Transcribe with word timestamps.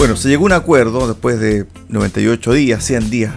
Bueno, 0.00 0.16
se 0.16 0.30
llegó 0.30 0.44
a 0.44 0.46
un 0.46 0.52
acuerdo 0.52 1.06
después 1.06 1.38
de 1.38 1.66
98 1.90 2.54
días, 2.54 2.82
100 2.82 3.10
días. 3.10 3.34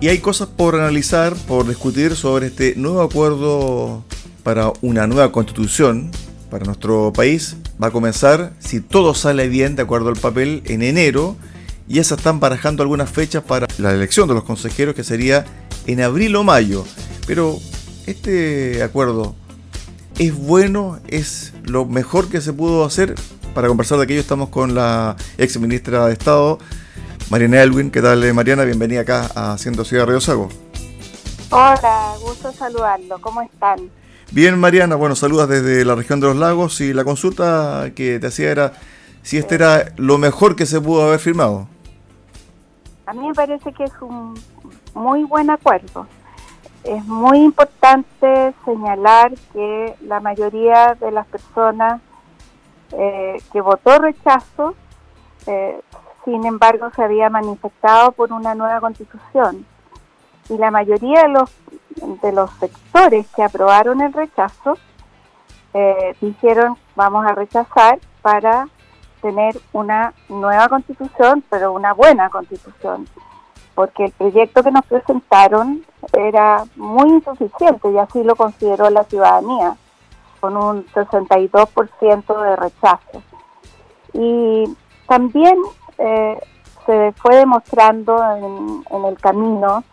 Y 0.00 0.08
hay 0.08 0.20
cosas 0.20 0.48
por 0.48 0.74
analizar, 0.74 1.34
por 1.46 1.68
discutir 1.68 2.16
sobre 2.16 2.46
este 2.46 2.76
nuevo 2.76 3.02
acuerdo 3.02 4.04
para 4.42 4.72
una 4.80 5.06
nueva 5.06 5.30
constitución 5.30 6.10
para 6.50 6.64
nuestro 6.64 7.12
país. 7.12 7.58
Va 7.80 7.88
a 7.88 7.90
comenzar, 7.90 8.54
si 8.58 8.80
todo 8.80 9.12
sale 9.12 9.48
bien, 9.48 9.76
de 9.76 9.82
acuerdo 9.82 10.08
al 10.08 10.16
papel, 10.16 10.62
en 10.64 10.80
enero. 10.80 11.36
Y 11.86 11.96
ya 11.96 12.04
se 12.04 12.14
están 12.14 12.40
barajando 12.40 12.82
algunas 12.82 13.10
fechas 13.10 13.42
para 13.42 13.66
la 13.76 13.92
elección 13.92 14.28
de 14.28 14.34
los 14.34 14.44
consejeros, 14.44 14.94
que 14.94 15.04
sería 15.04 15.44
en 15.86 16.00
abril 16.00 16.36
o 16.36 16.42
mayo. 16.42 16.86
Pero 17.26 17.58
este 18.06 18.82
acuerdo 18.82 19.34
es 20.18 20.34
bueno, 20.34 21.00
es 21.06 21.52
lo 21.64 21.84
mejor 21.84 22.30
que 22.30 22.40
se 22.40 22.54
pudo 22.54 22.86
hacer 22.86 23.14
para 23.54 23.68
conversar 23.68 23.98
de 23.98 24.04
aquello 24.04 24.20
estamos 24.20 24.48
con 24.48 24.74
la 24.74 25.16
ex 25.36 25.58
ministra 25.58 26.06
de 26.06 26.12
Estado, 26.12 26.58
Mariana 27.30 27.62
Elwin. 27.62 27.90
¿Qué 27.90 28.00
tal, 28.00 28.32
Mariana? 28.34 28.64
Bienvenida 28.64 29.00
acá 29.00 29.30
a 29.34 29.52
Haciendo 29.52 29.84
Ciudad 29.84 30.06
Río 30.06 30.20
Sago. 30.20 30.48
Hola, 31.50 32.14
gusto 32.20 32.52
saludarlo. 32.52 33.20
¿Cómo 33.20 33.42
están? 33.42 33.90
Bien, 34.30 34.58
Mariana. 34.58 34.96
Bueno, 34.96 35.14
saludas 35.14 35.48
desde 35.48 35.84
la 35.84 35.94
región 35.94 36.20
de 36.20 36.26
los 36.26 36.36
lagos 36.36 36.80
y 36.80 36.92
la 36.92 37.04
consulta 37.04 37.90
que 37.94 38.18
te 38.18 38.26
hacía 38.26 38.50
era 38.50 38.72
si 39.22 39.38
este 39.38 39.54
era 39.54 39.92
lo 39.96 40.18
mejor 40.18 40.56
que 40.56 40.66
se 40.66 40.80
pudo 40.80 41.02
haber 41.02 41.18
firmado. 41.18 41.68
A 43.06 43.12
mí 43.12 43.26
me 43.26 43.34
parece 43.34 43.72
que 43.72 43.84
es 43.84 43.92
un 44.00 44.34
muy 44.94 45.24
buen 45.24 45.50
acuerdo. 45.50 46.06
Es 46.84 47.04
muy 47.06 47.38
importante 47.38 48.54
señalar 48.64 49.32
que 49.52 49.94
la 50.02 50.20
mayoría 50.20 50.96
de 51.00 51.10
las 51.10 51.26
personas 51.26 52.00
eh, 52.92 53.42
que 53.52 53.60
votó 53.60 53.98
rechazo, 53.98 54.74
eh, 55.46 55.80
sin 56.24 56.44
embargo 56.46 56.90
se 56.94 57.02
había 57.02 57.30
manifestado 57.30 58.12
por 58.12 58.32
una 58.32 58.54
nueva 58.54 58.80
constitución. 58.80 59.66
Y 60.48 60.56
la 60.56 60.70
mayoría 60.70 61.22
de 61.22 61.28
los, 61.28 61.50
de 62.22 62.32
los 62.32 62.50
sectores 62.52 63.26
que 63.34 63.42
aprobaron 63.42 64.00
el 64.00 64.12
rechazo 64.12 64.78
eh, 65.74 66.16
dijeron 66.20 66.76
vamos 66.96 67.26
a 67.26 67.34
rechazar 67.34 67.98
para 68.22 68.68
tener 69.20 69.60
una 69.72 70.14
nueva 70.28 70.68
constitución, 70.68 71.44
pero 71.50 71.72
una 71.72 71.92
buena 71.92 72.30
constitución, 72.30 73.06
porque 73.74 74.06
el 74.06 74.12
proyecto 74.12 74.62
que 74.62 74.70
nos 74.70 74.86
presentaron 74.86 75.84
era 76.12 76.64
muy 76.76 77.10
insuficiente 77.10 77.90
y 77.90 77.98
así 77.98 78.22
lo 78.22 78.36
consideró 78.36 78.88
la 78.90 79.04
ciudadanía 79.04 79.76
con 80.40 80.56
un 80.56 80.86
62% 80.86 82.42
de 82.42 82.56
rechazo. 82.56 83.22
Y 84.12 84.76
también 85.06 85.56
eh, 85.98 86.40
se 86.86 87.12
fue 87.12 87.36
demostrando 87.36 88.22
en, 88.90 89.04
el 89.04 89.18
camino, 89.18 89.84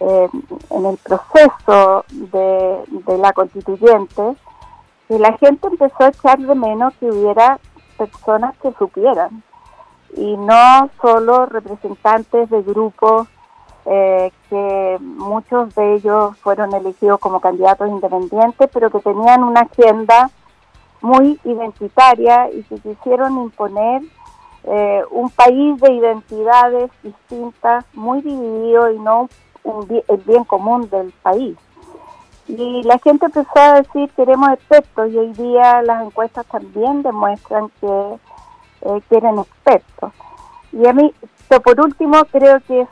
eh, 0.00 0.28
en 0.70 0.86
el 0.86 0.96
proceso 0.98 2.04
de 2.08 3.18
la 3.18 3.32
constituyente, 3.32 4.36
que 5.08 5.18
la 5.18 5.32
gente 5.38 5.66
empezó 5.68 6.04
a 6.04 6.08
echar 6.08 6.38
de 6.38 6.54
menos 6.54 6.92
que 7.00 7.10
hubiera 7.10 7.58
personas 7.96 8.54
que 8.58 8.72
supieran 8.78 9.42
y 10.16 10.36
no 10.36 10.90
solo 11.00 11.46
representantes 11.46 12.48
de 12.50 12.62
grupos 12.62 13.28
eh, 13.90 14.30
que 14.50 14.98
muchos 15.00 15.74
de 15.74 15.94
ellos 15.94 16.36
fueron 16.38 16.74
elegidos 16.74 17.18
como 17.20 17.40
candidatos 17.40 17.88
independientes, 17.88 18.68
pero 18.70 18.90
que 18.90 19.00
tenían 19.00 19.42
una 19.42 19.60
agenda 19.60 20.30
muy 21.00 21.40
identitaria 21.44 22.50
y 22.50 22.62
que 22.64 22.76
quisieron 22.80 23.38
imponer 23.38 24.02
eh, 24.64 25.02
un 25.10 25.30
país 25.30 25.80
de 25.80 25.92
identidades 25.92 26.90
distintas, 27.02 27.86
muy 27.94 28.20
dividido 28.20 28.90
y 28.90 28.98
no 28.98 29.28
el 29.64 30.18
bien 30.18 30.44
común 30.44 30.90
del 30.90 31.12
país. 31.22 31.56
Y 32.46 32.82
la 32.82 32.98
gente 32.98 33.26
empezó 33.26 33.58
a 33.58 33.80
decir 33.80 34.10
queremos 34.16 34.50
expertos 34.50 35.10
y 35.10 35.16
hoy 35.16 35.32
día 35.32 35.80
las 35.82 36.04
encuestas 36.04 36.44
también 36.46 37.02
demuestran 37.02 37.70
que 37.80 38.18
eh, 38.82 39.00
quieren 39.08 39.38
expertos. 39.38 40.12
Y 40.72 40.86
a 40.86 40.92
mí, 40.92 41.14
por 41.64 41.80
último, 41.80 42.22
creo 42.26 42.60
que 42.60 42.82
es 42.82 42.88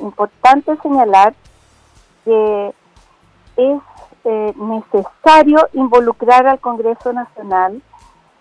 importante 0.00 0.76
señalar 0.82 1.34
que 2.24 2.74
es 3.56 3.80
eh, 4.24 4.54
necesario 4.56 5.68
involucrar 5.72 6.46
al 6.46 6.60
Congreso 6.60 7.12
Nacional 7.12 7.82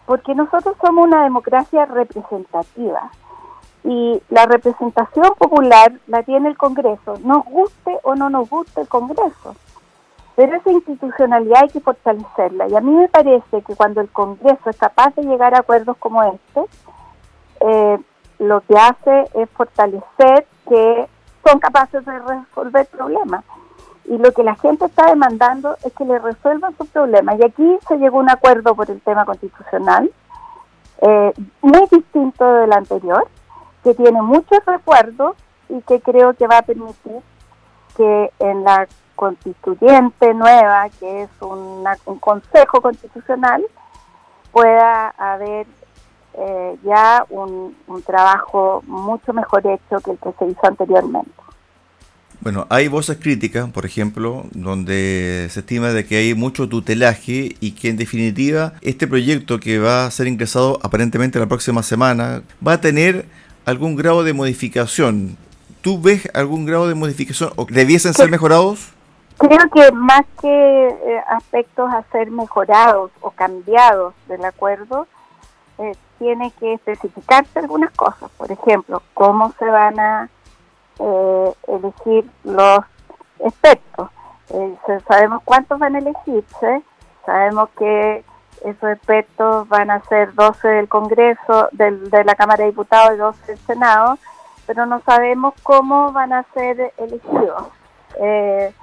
porque 0.05 0.33
nosotros 0.33 0.75
somos 0.81 1.05
una 1.05 1.23
democracia 1.23 1.85
representativa 1.85 3.11
y 3.83 4.21
la 4.29 4.45
representación 4.45 5.33
popular 5.37 5.93
la 6.07 6.23
tiene 6.23 6.49
el 6.49 6.57
Congreso, 6.57 7.13
nos 7.23 7.45
guste 7.45 7.97
o 8.03 8.15
no 8.15 8.29
nos 8.29 8.49
guste 8.49 8.81
el 8.81 8.87
Congreso. 8.87 9.55
Pero 10.35 10.55
esa 10.55 10.71
institucionalidad 10.71 11.63
hay 11.63 11.69
que 11.69 11.79
fortalecerla 11.79 12.67
y 12.69 12.75
a 12.75 12.81
mí 12.81 12.91
me 12.91 13.07
parece 13.07 13.61
que 13.61 13.75
cuando 13.75 14.01
el 14.01 14.09
Congreso 14.09 14.69
es 14.69 14.77
capaz 14.77 15.13
de 15.15 15.23
llegar 15.23 15.53
a 15.53 15.59
acuerdos 15.59 15.97
como 15.97 16.23
este, 16.23 16.61
eh, 17.61 17.99
lo 18.39 18.61
que 18.61 18.75
hace 18.75 19.29
es 19.33 19.49
fortalecer 19.51 20.47
que 20.67 21.07
son 21.49 21.59
capaces 21.59 22.05
de 22.05 22.19
resolver 22.19 22.85
problemas. 22.87 23.43
Y 24.05 24.17
lo 24.17 24.31
que 24.31 24.43
la 24.43 24.55
gente 24.55 24.85
está 24.85 25.07
demandando 25.07 25.77
es 25.83 25.93
que 25.93 26.05
le 26.05 26.19
resuelvan 26.19 26.75
sus 26.77 26.87
problemas. 26.89 27.39
Y 27.39 27.45
aquí 27.45 27.79
se 27.87 27.97
llegó 27.97 28.17
a 28.19 28.23
un 28.23 28.29
acuerdo 28.29 28.75
por 28.75 28.89
el 28.89 29.01
tema 29.01 29.25
constitucional, 29.25 30.11
eh, 31.01 31.33
muy 31.61 31.87
distinto 31.91 32.45
del 32.53 32.73
anterior, 32.73 33.27
que 33.83 33.93
tiene 33.93 34.21
muchos 34.21 34.59
recuerdos 34.65 35.35
y 35.69 35.81
que 35.81 36.01
creo 36.01 36.33
que 36.33 36.47
va 36.47 36.59
a 36.59 36.63
permitir 36.63 37.21
que 37.95 38.31
en 38.39 38.63
la 38.63 38.87
constituyente 39.15 40.33
nueva, 40.33 40.89
que 40.99 41.23
es 41.23 41.29
un 41.41 41.83
consejo 42.19 42.81
constitucional, 42.81 43.63
pueda 44.51 45.09
haber 45.17 45.67
eh, 46.39 46.77
ya 46.83 47.25
un, 47.29 47.75
trabajo 48.05 48.81
mucho 48.87 49.33
mejor 49.33 49.61
hecho 49.67 49.99
que 49.99 50.11
el 50.11 50.17
que 50.17 50.31
se 50.39 50.45
hizo 50.45 50.59
anteriormente. 50.63 51.31
Bueno, 52.41 52.65
hay 52.69 52.87
voces 52.87 53.17
críticas, 53.17 53.69
por 53.71 53.85
ejemplo, 53.85 54.45
donde 54.51 55.47
se 55.49 55.59
estima 55.59 55.89
de 55.89 56.05
que 56.05 56.15
hay 56.15 56.33
mucho 56.35 56.69
tutelaje 56.69 57.57
y 57.59 57.71
que 57.71 57.89
en 57.89 57.97
definitiva 57.97 58.73
este 58.81 59.07
proyecto 59.07 59.59
que 59.59 59.79
va 59.79 60.05
a 60.05 60.11
ser 60.11 60.27
ingresado 60.27 60.79
aparentemente 60.81 61.37
la 61.37 61.47
próxima 61.47 61.83
semana 61.83 62.41
va 62.65 62.73
a 62.73 62.81
tener 62.81 63.25
algún 63.65 63.97
grado 63.97 64.23
de 64.23 64.31
modificación. 64.31 65.35
¿Tú 65.81 66.01
ves 66.01 66.29
algún 66.33 66.65
grado 66.65 66.87
de 66.87 66.95
modificación 66.95 67.51
o 67.57 67.65
debiesen 67.65 68.13
ser 68.13 68.29
mejorados? 68.31 68.93
Creo 69.37 69.69
que 69.73 69.91
más 69.91 70.23
que 70.41 70.87
eh, 70.87 71.21
aspectos 71.29 71.89
a 71.91 72.03
ser 72.11 72.31
mejorados 72.31 73.11
o 73.19 73.31
cambiados 73.31 74.13
del 74.29 74.45
acuerdo, 74.45 75.07
eh, 75.79 75.95
tiene 76.17 76.51
que 76.59 76.73
especificarse 76.73 77.59
algunas 77.59 77.91
cosas. 77.91 78.29
Por 78.37 78.51
ejemplo, 78.51 79.01
cómo 79.13 79.53
se 79.57 79.65
van 79.65 79.99
a 79.99 80.29
eh, 80.99 81.53
elegir 81.67 82.29
los 82.43 82.79
expertos. 83.39 84.09
Eh, 84.49 84.77
sabemos 85.07 85.41
cuántos 85.45 85.79
van 85.79 85.95
a 85.95 85.99
elegirse, 85.99 86.81
sabemos 87.25 87.69
que 87.77 88.23
esos 88.65 88.89
expertos 88.91 89.67
van 89.69 89.89
a 89.91 90.01
ser 90.01 90.33
12 90.33 90.67
del 90.67 90.89
Congreso, 90.89 91.69
del, 91.71 92.09
de 92.09 92.23
la 92.25 92.35
Cámara 92.35 92.63
de 92.63 92.71
Diputados 92.71 93.13
y 93.13 93.17
12 93.17 93.45
del 93.47 93.57
Senado, 93.59 94.17
pero 94.65 94.85
no 94.85 94.99
sabemos 95.01 95.53
cómo 95.63 96.11
van 96.11 96.33
a 96.33 96.43
ser 96.53 96.93
elegidos. 96.97 97.67
Eh, 98.21 98.73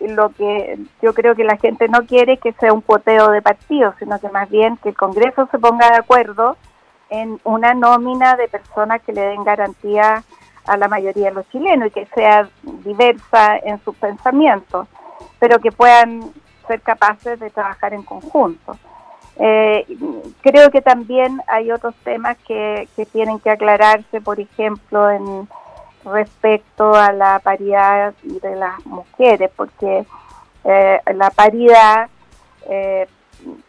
lo 0.00 0.30
que 0.30 0.78
yo 1.02 1.14
creo 1.14 1.34
que 1.34 1.44
la 1.44 1.56
gente 1.56 1.88
no 1.88 2.06
quiere 2.06 2.34
es 2.34 2.40
que 2.40 2.52
sea 2.52 2.72
un 2.72 2.82
poteo 2.82 3.30
de 3.30 3.42
partidos, 3.42 3.94
sino 3.98 4.18
que 4.20 4.28
más 4.28 4.48
bien 4.50 4.76
que 4.78 4.90
el 4.90 4.96
Congreso 4.96 5.48
se 5.50 5.58
ponga 5.58 5.90
de 5.90 5.96
acuerdo 5.96 6.56
en 7.10 7.40
una 7.44 7.74
nómina 7.74 8.36
de 8.36 8.48
personas 8.48 9.02
que 9.02 9.12
le 9.12 9.20
den 9.20 9.44
garantía 9.44 10.24
a 10.66 10.76
la 10.76 10.88
mayoría 10.88 11.28
de 11.28 11.34
los 11.34 11.48
chilenos 11.50 11.88
y 11.88 11.90
que 11.92 12.06
sea 12.14 12.48
diversa 12.62 13.56
en 13.58 13.78
sus 13.84 13.94
pensamientos, 13.96 14.88
pero 15.38 15.58
que 15.60 15.70
puedan 15.70 16.32
ser 16.66 16.80
capaces 16.80 17.38
de 17.38 17.50
trabajar 17.50 17.94
en 17.94 18.02
conjunto. 18.02 18.76
Eh, 19.38 19.86
creo 20.40 20.70
que 20.70 20.80
también 20.80 21.40
hay 21.46 21.70
otros 21.70 21.94
temas 22.02 22.36
que, 22.46 22.88
que 22.96 23.06
tienen 23.06 23.38
que 23.38 23.50
aclararse, 23.50 24.20
por 24.20 24.40
ejemplo, 24.40 25.10
en 25.10 25.48
respecto 26.06 26.94
a 26.94 27.12
la 27.12 27.38
paridad 27.40 28.14
de 28.22 28.56
las 28.56 28.84
mujeres, 28.86 29.50
porque 29.54 30.06
eh, 30.64 31.00
la 31.14 31.30
paridad 31.30 32.08
eh, 32.68 33.06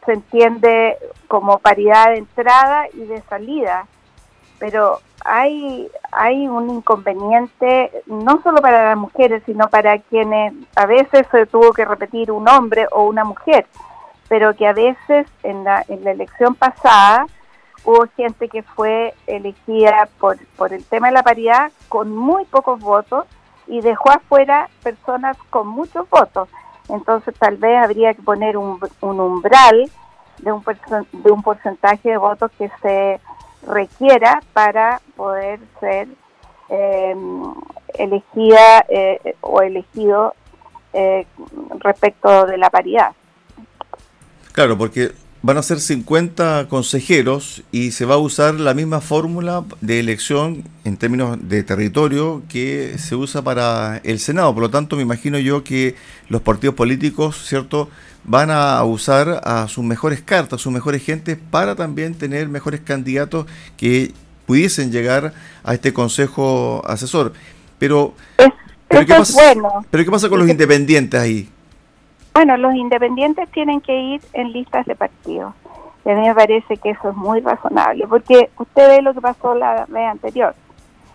se 0.06 0.14
entiende 0.14 0.98
como 1.28 1.60
paridad 1.60 2.12
de 2.12 2.18
entrada 2.18 2.88
y 2.94 3.06
de 3.06 3.22
salida, 3.24 3.88
pero 4.60 5.00
hay, 5.26 5.90
hay 6.12 6.48
un 6.48 6.70
inconveniente 6.70 7.92
no 8.06 8.42
solo 8.42 8.62
para 8.62 8.90
las 8.90 8.98
mujeres, 8.98 9.44
sino 9.46 9.70
para 9.70 10.00
quienes 10.00 10.54
a 10.76 10.86
veces 10.86 11.28
se 11.32 11.46
tuvo 11.46 11.74
que 11.74 11.86
repetir 11.86 12.32
un 12.32 12.48
hombre 12.48 12.88
o 12.92 13.04
una 13.04 13.24
mujer, 13.24 13.68
pero 14.30 14.56
que 14.56 14.68
a 14.68 14.74
veces 14.74 15.28
en 15.44 15.64
la, 15.64 15.84
en 15.88 16.04
la 16.04 16.12
elección 16.12 16.56
pasada 16.56 17.28
hubo 17.88 18.06
gente 18.18 18.50
que 18.50 18.64
fue 18.64 19.14
elegida 19.28 20.10
por, 20.20 20.38
por 20.58 20.74
el 20.74 20.84
tema 20.84 21.08
de 21.08 21.14
la 21.14 21.24
paridad 21.24 21.72
con 21.88 22.14
muy 22.14 22.44
pocos 22.44 22.82
votos 22.82 23.26
y 23.66 23.80
dejó 23.80 24.12
afuera 24.12 24.70
personas 24.84 25.38
con 25.50 25.70
muchos 25.70 26.08
votos. 26.10 26.50
Entonces 26.90 27.34
tal 27.40 27.56
vez 27.56 27.82
habría 27.82 28.14
que 28.14 28.22
poner 28.22 28.58
un, 28.58 28.78
un 29.00 29.20
umbral 29.22 29.90
de 30.40 30.52
un, 30.52 30.62
de 31.14 31.32
un 31.32 31.42
porcentaje 31.42 32.10
de 32.10 32.18
votos 32.18 32.52
que 32.58 32.70
se 32.82 33.22
requiera 33.66 34.42
para 34.52 35.00
poder 35.16 35.62
ser 35.80 36.10
eh, 36.68 37.16
elegida 37.94 38.86
eh, 38.90 39.38
o 39.40 39.62
elegido 39.62 40.36
eh, 40.92 41.26
respecto 41.80 42.48
de 42.48 42.58
la 42.58 42.70
paridad. 42.70 43.14
Claro, 44.52 44.78
porque 44.78 45.14
van 45.42 45.58
a 45.58 45.64
ser 45.64 45.80
50 45.80 46.68
consejeros 46.70 47.64
y 47.72 47.92
se 47.92 48.06
va 48.06 48.16
a 48.16 48.20
usar 48.20 48.56
la 48.56 48.74
misma 48.74 49.02
fórmula 49.02 49.64
de 49.82 50.00
elección 50.00 50.64
en 50.84 50.98
términos 50.98 51.38
de 51.42 51.64
territorio 51.64 52.42
que 52.50 52.96
se 52.98 53.16
usa 53.16 53.42
para 53.42 53.98
el 54.04 54.20
Senado. 54.20 54.54
Por 54.54 54.64
lo 54.64 54.70
tanto, 54.70 54.96
me 54.96 55.04
imagino 55.04 55.38
yo 55.40 55.64
que 55.64 55.96
los 56.30 56.42
partidos 56.42 56.76
políticos, 56.76 57.38
¿cierto?, 57.46 57.90
van 58.24 58.52
a 58.52 58.84
usar 58.84 59.42
a 59.46 59.68
sus 59.70 59.86
mejores 59.86 60.22
cartas, 60.22 60.60
sus 60.60 60.74
mejores 60.74 61.02
gentes 61.04 61.38
para 61.50 61.76
también 61.76 62.14
tener 62.14 62.50
mejores 62.50 62.82
candidatos 62.82 63.46
que 63.78 64.12
pudiesen 64.46 64.92
llegar 64.92 65.34
a 65.64 65.74
este 65.74 65.94
consejo 65.94 66.82
asesor. 66.86 67.32
Pero, 67.80 68.16
pero, 68.90 69.06
¿qué, 69.06 69.14
pasa, 69.14 69.56
pero 69.90 70.04
¿qué 70.04 70.12
pasa 70.12 70.28
con 70.28 70.40
los 70.40 70.50
independientes 70.50 71.20
ahí? 71.20 71.50
Bueno, 72.38 72.56
los 72.56 72.76
independientes 72.76 73.50
tienen 73.50 73.82
que 73.82 74.00
ir 74.00 74.22
en 74.34 74.52
listas 74.52 74.86
de 74.86 74.96
partidos. 74.96 75.56
Y 76.06 76.12
a 76.12 76.14
mí 76.14 76.22
me 76.22 76.36
parece 76.36 76.78
que 76.78 76.92
eso 76.92 77.10
es 77.10 77.16
muy 77.16 77.40
razonable, 77.40 78.06
porque 78.08 78.52
usted 78.60 78.88
ve 78.90 79.02
lo 79.02 79.16
que 79.16 79.22
pasó 79.22 79.56
la 79.56 79.88
vez 79.88 80.08
anterior. 80.08 80.54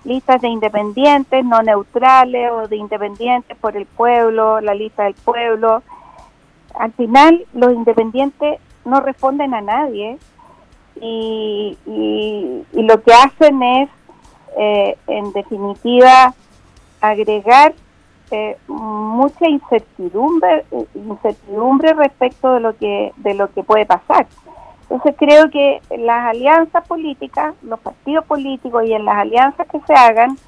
Listas 0.03 0.41
de 0.41 0.49
independientes, 0.49 1.45
no 1.45 1.63
neutrales 1.63 2.51
o 2.51 2.67
de 2.67 2.75
independientes 2.75 3.57
por 3.59 3.77
el 3.77 3.87
pueblo, 3.87 4.61
la 4.61 4.75
lista 4.75 5.05
del 5.05 5.15
pueblo. 5.15 5.85
Al 6.75 6.91
final, 6.95 7.47
los 7.55 7.73
independientes 7.73 8.59
no 8.85 8.99
responden 8.99 9.55
a 9.55 9.61
nadie 9.61 10.19
y, 11.01 11.79
lo 12.73 13.01
que 13.01 13.15
hacen 13.15 13.63
es, 13.63 13.89
eh, 14.59 14.99
en 15.07 15.33
definitiva, 15.33 16.35
agregar 17.01 17.75
eh, 18.33 18.57
mucha 18.67 19.47
incertidumbre 19.47 20.65
incertidumbre 20.95 21.93
respecto 21.93 22.55
de 22.55 22.61
lo 22.61 22.75
que 22.79 23.13
de 23.19 23.35
lo 23.35 23.53
que 23.53 23.63
puede 23.63 23.85
pasar. 23.85 24.27
Entonces 24.89 25.15
creo 25.19 25.51
que 25.51 25.83
las 25.99 26.31
alianzas 26.31 26.87
políticas 26.89 27.55
los 27.63 27.79
partidos 27.81 28.25
políticos 28.25 28.85
y 28.87 28.95
en 28.95 29.05
las 29.05 29.17
alianzas 29.17 29.67
que 29.69 29.81
se 29.81 29.93
hagan 29.93 30.39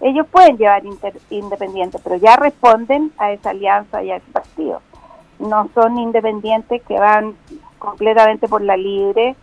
ellos 0.00 0.28
pueden 0.28 0.56
llevar 0.58 0.84
independientes 1.30 2.00
pero 2.04 2.14
ya 2.16 2.36
responden 2.36 3.10
a 3.18 3.32
esa 3.32 3.50
alianza 3.50 4.00
y 4.04 4.12
a 4.12 4.16
ese 4.16 4.30
partido. 4.30 4.80
No 5.40 5.68
son 5.74 5.98
independientes 5.98 6.82
que 6.82 7.00
van 7.00 7.34
completamente 7.80 8.46
por 8.46 8.62
la 8.62 8.76
libre 8.76 9.34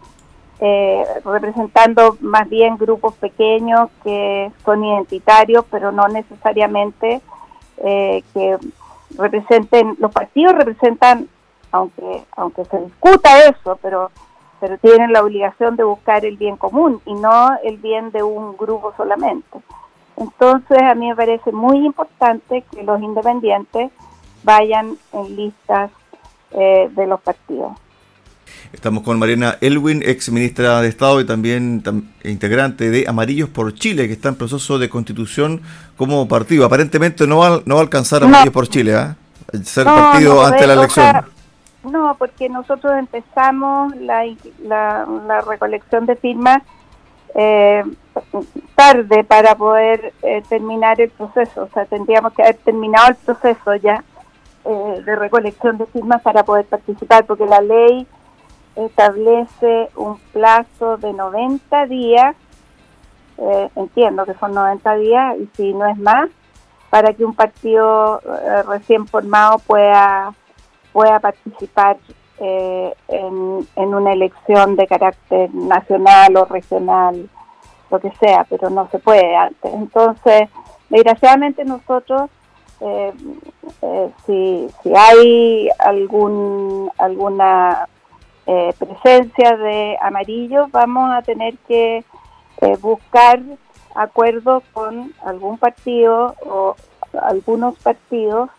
eh, 0.62 1.04
representando 1.26 2.16
más 2.22 2.48
bien 2.48 2.78
grupos 2.78 3.16
pequeños 3.16 3.90
que 4.02 4.50
son 4.64 4.86
identitarios 4.86 5.66
pero 5.70 5.92
no 5.92 6.08
necesariamente 6.08 7.20
eh, 7.84 8.24
que 8.34 8.58
representen, 9.18 9.96
los 10.00 10.12
partidos 10.12 10.56
representan, 10.56 11.28
aunque, 11.72 12.24
aunque 12.36 12.66
se 12.66 12.80
discuta 12.80 13.46
eso, 13.46 13.78
pero, 13.82 14.12
pero 14.60 14.78
tienen 14.78 15.14
la 15.14 15.24
obligación 15.24 15.76
de 15.76 15.84
buscar 15.84 16.26
el 16.26 16.38
bien 16.38 16.58
común 16.58 17.02
y 17.06 17.14
no 17.14 17.58
el 17.64 17.78
bien 17.78 18.12
de 18.12 18.24
un 18.24 18.56
grupo 18.58 18.94
solamente. 18.96 19.60
Entonces 20.18 20.82
a 20.82 20.96
mí 20.96 21.10
me 21.10 21.16
parece 21.16 21.52
muy 21.52 21.86
importante 21.86 22.64
que 22.72 22.84
los 22.84 23.02
independientes 23.02 23.92
vayan 24.44 24.98
en 25.14 25.36
listas 25.36 25.92
eh, 26.52 26.90
de 26.92 27.08
los 27.08 27.22
partidos. 27.22 27.74
Estamos 28.74 29.04
con 29.04 29.20
Mariana 29.20 29.58
Elwin, 29.62 30.02
ex 30.06 30.32
ministra 30.32 30.82
de 30.82 30.88
Estado 30.88 31.20
y 31.20 31.26
también 31.26 31.84
integrante 32.24 32.90
de 32.90 33.06
Amarillos 33.08 33.50
por 33.50 33.74
Chile, 33.74 34.08
que 34.08 34.14
está 34.14 34.30
en 34.30 34.36
proceso 34.36 34.80
de 34.80 34.90
constitución 34.90 35.62
como 35.98 36.28
partido. 36.28 36.66
Aparentemente 36.66 37.28
no 37.28 37.40
va, 37.40 37.62
no 37.66 37.76
va 37.76 37.82
a 37.82 37.84
alcanzar 37.84 38.24
Amarillos 38.24 38.54
por 38.54 38.68
Chile, 38.68 38.94
¿eh? 38.96 39.64
ser 39.64 39.86
partido 39.86 40.46
ante 40.46 40.66
la 40.68 40.74
elección. 40.74 41.26
no, 41.84 42.16
porque 42.18 42.48
nosotros 42.50 42.94
empezamos 42.98 43.96
la, 43.98 44.24
la, 44.64 45.42
recolección 45.42 46.06
de 46.06 46.16
firmas 46.16 46.62
eh, 47.36 47.84
tarde 48.76 49.24
para 49.24 49.56
poder 49.56 50.14
eh, 50.22 50.44
terminar 50.48 51.00
el 51.02 51.10
proceso. 51.10 51.64
O 51.64 51.70
sea, 51.74 51.86
tendríamos 51.86 52.34
que 52.34 52.44
haber 52.44 52.58
terminado 52.58 53.10
el 53.10 53.16
proceso 53.16 53.76
ya 53.76 54.04
eh, 54.66 55.02
de 55.06 55.16
recolección 55.16 55.78
de 55.78 55.86
firmas 55.88 56.22
para 56.22 56.44
poder 56.44 56.66
participar, 56.66 57.26
porque 57.26 57.46
la 57.46 57.62
ley 57.62 58.08
establece 58.76 59.90
un 59.96 60.18
plazo 60.32 60.98
de 60.98 61.14
90 61.14 61.86
días, 61.88 62.36
eh, 63.38 63.70
entiendo 63.76 64.26
que 64.26 64.34
son 64.36 64.54
90 64.54 64.96
días, 64.96 65.38
y 65.40 65.50
si 65.56 65.74
no 65.74 65.86
es 65.86 65.98
más, 65.98 66.30
para 66.90 67.14
que 67.14 67.26
un 67.26 67.34
partido 67.34 68.22
eh, 68.22 68.64
recién 68.64 69.08
formado 69.08 69.60
pueda, 69.60 70.34
pueda 70.92 71.20
participar 71.20 71.98
eh, 72.40 72.94
en, 73.08 73.68
en, 73.76 73.94
una 73.94 74.14
elección 74.14 74.76
de 74.76 74.88
carácter 74.88 75.54
nacional 75.54 76.36
o 76.38 76.46
regional, 76.46 77.30
lo 77.90 78.00
que 78.00 78.12
sea, 78.20 78.46
pero 78.50 78.70
no 78.70 78.88
se 78.90 79.00
puede 79.00 79.36
antes. 79.36 79.74
Entonces, 79.74 80.50
desgraciadamente 80.90 81.66
nosotros, 81.66 82.30
si, 84.26 84.68
si 84.82 84.96
hay 84.96 85.70
algún 85.78 86.90
alguna 86.98 87.88
eh, 88.48 88.74
presencia 88.78 89.56
de 89.58 89.98
amarillo, 90.02 90.68
vamos 90.72 91.12
a 91.12 91.22
tener 91.22 91.56
que 91.68 92.04
eh, 92.62 92.78
buscar 92.82 93.42
acuerdos 93.96 94.64
con 94.74 95.14
algún 95.26 95.58
partido 95.58 96.36
o 96.46 96.76
algunos 97.22 97.78
partidos 97.80 98.50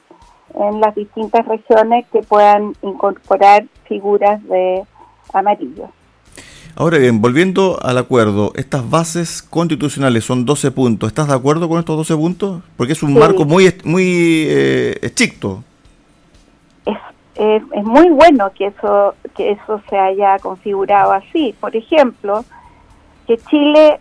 en 0.54 0.80
las 0.80 0.94
distintas 0.94 1.46
regiones 1.46 2.06
que 2.12 2.22
puedan 2.22 2.74
incorporar 2.82 3.64
figuras 3.88 4.42
de 4.44 4.84
amarillo. 5.32 5.88
Ahora 6.74 6.98
bien, 6.98 7.20
volviendo 7.20 7.78
al 7.82 7.98
acuerdo, 7.98 8.52
estas 8.54 8.88
bases 8.88 9.42
constitucionales 9.42 10.24
son 10.24 10.46
12 10.46 10.70
puntos. 10.70 11.08
¿Estás 11.08 11.28
de 11.28 11.34
acuerdo 11.34 11.68
con 11.68 11.78
estos 11.78 11.96
12 11.96 12.16
puntos? 12.16 12.62
Porque 12.76 12.94
es 12.94 13.02
un 13.02 13.14
marco 13.14 13.44
muy, 13.44 13.74
muy 13.84 14.46
eh, 14.48 14.98
estricto 15.02 15.64
es, 16.86 16.96
muy 17.38 18.10
bueno 18.10 18.52
que 18.52 18.66
eso 18.66 19.14
que 19.34 19.52
eso 19.52 19.80
se 19.88 19.98
haya 19.98 20.38
configurado 20.38 21.12
así. 21.12 21.54
Por 21.60 21.74
ejemplo, 21.74 22.44
que 23.26 23.38
Chile 23.38 24.00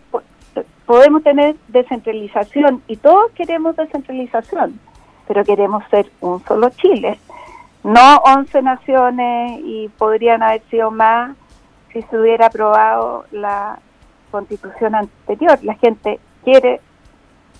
podemos 0.86 1.22
tener 1.22 1.56
descentralización 1.68 2.82
y 2.86 2.96
todos 2.96 3.30
queremos 3.32 3.76
descentralización, 3.76 4.78
pero 5.26 5.44
queremos 5.44 5.84
ser 5.90 6.10
un 6.20 6.44
solo 6.44 6.70
Chile, 6.70 7.18
no 7.84 8.16
11 8.24 8.62
naciones 8.62 9.60
y 9.64 9.88
podrían 9.96 10.42
haber 10.42 10.62
sido 10.70 10.90
más 10.90 11.34
si 11.92 12.02
se 12.02 12.18
hubiera 12.18 12.46
aprobado 12.46 13.24
la 13.30 13.78
constitución 14.30 14.94
anterior. 14.94 15.58
La 15.62 15.74
gente 15.74 16.18
quiere 16.44 16.80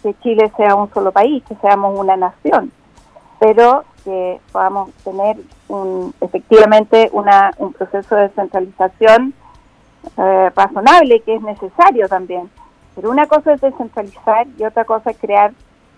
que 0.02 0.14
Chile 0.22 0.50
sea 0.56 0.74
un 0.74 0.92
solo 0.92 1.12
país, 1.12 1.42
que 1.48 1.54
seamos 1.56 1.98
una 1.98 2.16
nación, 2.16 2.72
pero 3.38 3.84
que 4.04 4.40
podamos 4.52 4.90
tener 5.04 5.36
un, 5.68 6.14
efectivamente 6.20 7.08
una, 7.12 7.52
un 7.58 7.72
proceso 7.72 8.14
de 8.14 8.22
descentralización 8.22 9.34
eh, 10.16 10.50
razonable 10.54 11.20
que 11.20 11.36
es 11.36 11.42
necesario 11.42 12.08
también. 12.08 12.50
Pero 12.94 13.10
una 13.10 13.26
cosa 13.26 13.54
es 13.54 13.60
descentralizar 13.60 14.46
y 14.58 14.64
otra 14.64 14.84
cosa 14.84 15.10
es 15.10 15.18
crear 15.18 15.52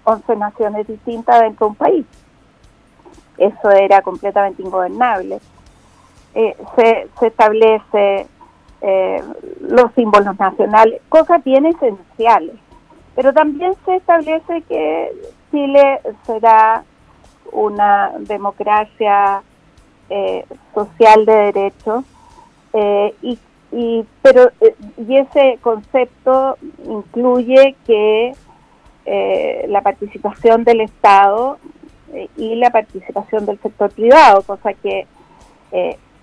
11 0.05 0.37
naciones 0.37 0.87
distintas 0.87 1.41
dentro 1.41 1.67
de 1.67 1.71
un 1.71 1.77
país. 1.77 2.07
Eso 3.37 3.71
era 3.71 4.03
completamente 4.03 4.63
ingobernable. 4.63 5.41
Eh, 6.35 6.57
se, 6.77 7.09
se 7.19 7.27
establece 7.29 8.27
eh, 8.81 9.23
los 9.61 9.93
símbolos 9.95 10.39
nacionales, 10.39 11.01
cosas 11.09 11.43
bien 11.43 11.67
esenciales. 11.67 12.57
Pero 13.15 13.33
también 13.33 13.75
se 13.85 13.97
establece 13.97 14.63
que 14.63 15.13
Chile 15.51 16.01
será 16.27 16.85
una 17.55 18.13
democracia 18.19 19.43
eh, 20.11 20.45
social 20.75 21.25
de 21.25 21.33
derechos 21.33 22.05
eh, 22.75 23.15
y, 23.23 23.39
pero 24.21 24.51
eh, 24.61 24.75
y 24.99 25.17
ese 25.17 25.59
concepto 25.63 26.59
incluye 26.87 27.75
que 27.87 28.35
la 29.69 29.83
participación 29.83 30.65
del 30.65 30.81
Estado 30.81 31.59
y 32.37 32.55
la 32.55 32.71
participación 32.71 33.45
del 33.45 33.59
sector 33.61 33.91
privado, 33.91 34.43
cosa 34.43 34.73
que 34.75 35.07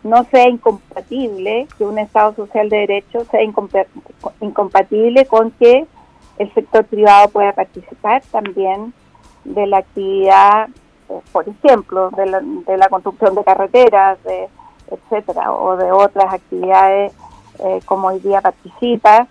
no 0.03 0.23
sea 0.31 0.47
incompatible, 0.47 1.67
que 1.77 1.83
un 1.83 1.99
Estado 1.99 2.33
social 2.33 2.69
de 2.69 2.77
derecho 2.77 3.25
sea 3.25 3.43
incompatible 3.43 5.25
con 5.25 5.51
que 5.51 5.85
el 6.39 6.53
sector 6.53 6.85
privado 6.85 7.29
pueda 7.29 7.53
participar 7.53 8.23
también 8.31 8.93
de 9.43 9.67
la 9.67 9.77
actividad, 9.77 10.69
por 11.31 11.47
ejemplo, 11.47 12.09
de 12.11 12.25
la, 12.25 12.41
de 12.41 12.77
la, 12.77 12.89
construcción 12.89 13.35
de 13.35 13.43
carreteras, 13.43 14.23
de, 14.23 14.47
etcétera, 14.89 15.51
o 15.51 15.77
de 15.77 15.91
otras 15.91 16.33
actividades 16.33 17.13
eh, 17.59 17.79
como 17.85 18.07
hoy 18.09 18.19
día 18.19 18.41
participa. 18.41 19.27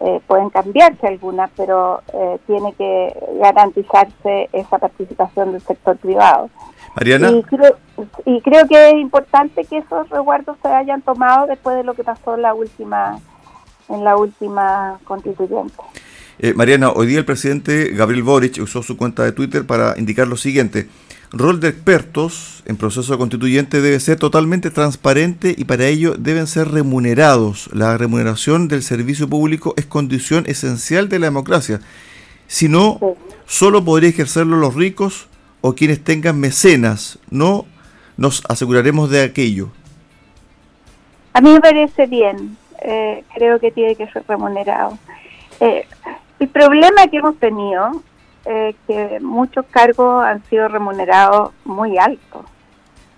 Eh, 0.00 0.20
pueden 0.26 0.50
cambiarse 0.50 1.06
algunas, 1.06 1.50
pero 1.56 2.02
tiene 2.48 2.72
que 2.72 3.16
garantizarse 3.40 4.48
esa 4.52 4.78
participación 4.78 5.52
del 5.52 5.60
sector 5.62 5.96
privado. 5.96 6.50
Mariana. 6.94 7.30
Y 8.24 8.40
creo, 8.40 8.68
que 8.68 8.90
es 8.90 8.94
importante 8.94 9.64
que 9.64 9.78
esos 9.78 10.08
resguardos 10.08 10.56
se 10.62 10.68
hayan 10.68 11.02
tomado 11.02 11.46
después 11.46 11.76
de 11.76 11.84
lo 11.84 11.94
que 11.94 12.04
pasó 12.04 12.34
en 12.34 12.42
la 12.42 12.54
última, 12.54 13.18
en 13.88 14.04
la 14.04 14.16
última 14.16 14.98
constituyente. 15.04 15.74
Eh, 16.38 16.54
Mariana, 16.54 16.90
hoy 16.90 17.06
día 17.06 17.18
el 17.18 17.24
presidente 17.24 17.90
Gabriel 17.90 18.22
Boric 18.22 18.60
usó 18.60 18.82
su 18.82 18.96
cuenta 18.96 19.22
de 19.22 19.32
Twitter 19.32 19.66
para 19.66 19.94
indicar 19.96 20.26
lo 20.26 20.36
siguiente. 20.36 20.88
Rol 21.36 21.58
de 21.58 21.68
expertos 21.68 22.62
en 22.64 22.76
proceso 22.76 23.18
constituyente 23.18 23.80
debe 23.80 23.98
ser 23.98 24.16
totalmente 24.20 24.70
transparente 24.70 25.52
y 25.58 25.64
para 25.64 25.86
ello 25.86 26.14
deben 26.16 26.46
ser 26.46 26.68
remunerados. 26.68 27.68
La 27.72 27.98
remuneración 27.98 28.68
del 28.68 28.84
servicio 28.84 29.28
público 29.28 29.74
es 29.76 29.84
condición 29.84 30.44
esencial 30.46 31.08
de 31.08 31.18
la 31.18 31.26
democracia. 31.26 31.80
Si 32.46 32.68
no, 32.68 33.00
solo 33.46 33.84
podría 33.84 34.10
ejercerlo 34.10 34.58
los 34.58 34.76
ricos 34.76 35.26
o 35.60 35.74
quienes 35.74 36.04
tengan 36.04 36.38
mecenas, 36.38 37.18
no 37.30 37.66
nos 38.16 38.44
aseguraremos 38.48 39.10
de 39.10 39.24
aquello. 39.24 39.70
A 41.32 41.40
mí 41.40 41.50
me 41.50 41.60
parece 41.60 42.06
bien, 42.06 42.56
eh, 42.80 43.24
creo 43.34 43.58
que 43.58 43.72
tiene 43.72 43.96
que 43.96 44.06
ser 44.06 44.22
remunerado. 44.28 44.96
Eh, 45.58 45.84
el 46.38 46.46
problema 46.46 47.08
que 47.08 47.16
hemos 47.16 47.36
tenido 47.40 48.04
es 48.44 48.76
que 48.86 49.20
muchos 49.20 49.64
cargos 49.70 50.24
han 50.24 50.42
sido 50.44 50.68
remunerados 50.68 51.52
muy 51.64 51.98
altos. 51.98 52.44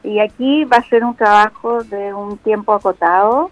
Y 0.03 0.21
aquí 0.21 0.65
va 0.65 0.77
a 0.79 0.89
ser 0.89 1.05
un 1.05 1.17
trabajo 1.17 1.83
de 1.83 2.15
un 2.15 2.39
tiempo 2.39 2.73
acotado 2.73 3.51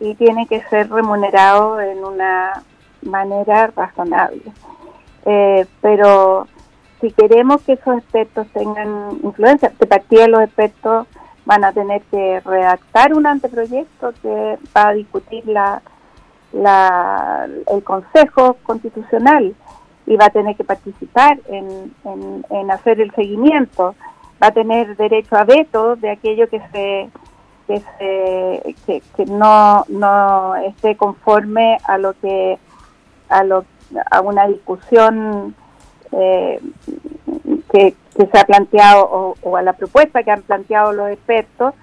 y 0.00 0.14
tiene 0.14 0.46
que 0.46 0.62
ser 0.62 0.90
remunerado 0.90 1.80
en 1.80 2.04
una 2.04 2.62
manera 3.02 3.68
razonable. 3.68 4.42
Eh, 5.24 5.66
pero 5.80 6.48
si 7.00 7.12
queremos 7.12 7.62
que 7.62 7.74
esos 7.74 7.98
expertos 7.98 8.46
tengan 8.48 9.18
influencia, 9.22 9.72
de 9.78 9.86
partida 9.86 10.26
los 10.26 10.42
expertos 10.42 11.06
van 11.44 11.64
a 11.64 11.72
tener 11.72 12.02
que 12.10 12.40
redactar 12.40 13.14
un 13.14 13.26
anteproyecto 13.26 14.12
que 14.20 14.58
va 14.76 14.88
a 14.88 14.92
discutir 14.94 15.46
la, 15.46 15.80
el 16.52 17.84
Consejo 17.84 18.56
Constitucional 18.64 19.54
y 20.08 20.16
va 20.16 20.26
a 20.26 20.30
tener 20.30 20.56
que 20.56 20.64
participar 20.64 21.38
en, 21.48 21.94
en, 22.50 22.70
hacer 22.70 23.00
el 23.00 23.12
seguimiento, 23.12 23.94
va 24.42 24.48
a 24.48 24.52
tener 24.52 24.96
derecho 24.96 25.36
a 25.36 25.44
veto 25.44 25.96
de 25.96 26.10
aquello 26.10 26.48
que 26.48 26.60
se 26.72 27.10
que, 27.66 27.82
se, 27.98 28.74
que, 28.86 29.02
que 29.14 29.26
no, 29.26 29.84
no 29.88 30.56
esté 30.56 30.96
conforme 30.96 31.76
a 31.84 31.98
lo 31.98 32.14
que 32.14 32.58
a 33.28 33.44
lo 33.44 33.66
a 34.10 34.22
una 34.22 34.46
discusión 34.48 35.54
eh, 36.12 36.60
que, 37.70 37.94
se 38.16 38.38
ha 38.38 38.44
planteado 38.44 39.36
o, 39.42 39.56
a 39.56 39.62
la 39.62 39.74
propuesta 39.74 40.22
que 40.22 40.30
han 40.30 40.42
planteado 40.42 40.92
los 40.92 41.10
expertos. 41.10 41.74